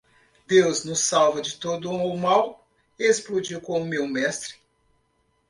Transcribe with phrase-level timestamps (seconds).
[0.47, 2.67] Deus nos salva de todo o mal
[2.97, 4.55] e explodiu com meu mestre.